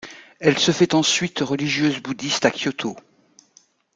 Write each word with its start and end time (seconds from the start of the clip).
Elle 0.39 0.57
se 0.57 0.71
fait 0.71 0.95
ensuite 0.95 1.41
religieuse 1.41 2.01
bouddhiste 2.01 2.45
à 2.45 2.49
Kyoto. 2.51 2.95